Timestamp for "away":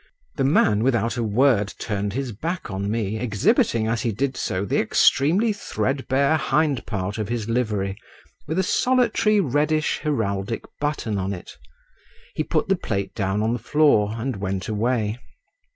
14.67-15.19